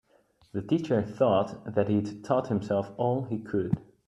The 0.53 0.63
teacher 0.63 1.03
thought 1.03 1.75
that 1.75 1.87
he'd 1.87 2.23
taught 2.25 2.47
himself 2.47 2.91
all 2.97 3.25
he 3.25 3.37
could. 3.37 3.79